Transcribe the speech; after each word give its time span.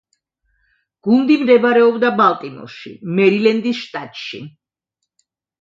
გუნდი 1.07 1.35
მდებარეობდა 1.41 2.11
ბალტიმორში, 2.21 2.95
მერილენდის 3.21 3.85
შტატში. 3.85 4.45